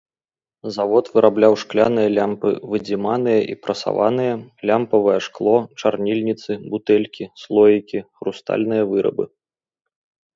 Завод 0.75 1.05
вырабляў 1.15 1.53
шкляныя 1.63 2.07
лямпы 2.17 2.49
выдзіманыя 2.71 3.41
і 3.51 3.57
прасаваныя, 3.65 4.33
лямпавае 4.69 5.17
шкло, 5.27 5.53
чарніліцы, 5.83 6.51
бутэлькі, 6.73 7.29
слоікі, 7.43 7.99
хрустальныя 8.17 8.83
вырабы. 8.95 9.25